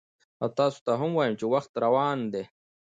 [0.41, 2.43] او تاسو ته هم وایم چې وخت روان دی،